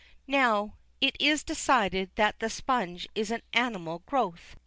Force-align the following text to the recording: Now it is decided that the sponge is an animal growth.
Now 0.25 0.77
it 0.99 1.15
is 1.19 1.43
decided 1.43 2.09
that 2.15 2.39
the 2.39 2.49
sponge 2.49 3.07
is 3.13 3.29
an 3.29 3.43
animal 3.53 4.01
growth. 4.07 4.55